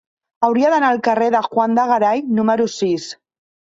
Hauria 0.45 0.69
d'anar 0.73 0.87
al 0.93 1.01
carrer 1.07 1.27
de 1.35 1.41
Juan 1.49 1.77
de 1.81 1.85
Garay 1.91 2.25
número 2.41 2.67
sis. 2.81 3.07